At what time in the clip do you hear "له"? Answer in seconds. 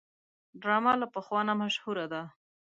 1.01-1.07